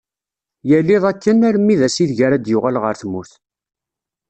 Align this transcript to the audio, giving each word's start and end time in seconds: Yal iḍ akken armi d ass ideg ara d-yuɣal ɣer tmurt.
Yal 0.69 0.87
iḍ 0.95 1.03
akken 1.11 1.45
armi 1.49 1.75
d 1.79 1.81
ass 1.87 1.97
ideg 2.03 2.19
ara 2.25 2.37
d-yuɣal 2.37 2.77
ɣer 2.83 2.95
tmurt. 3.01 3.33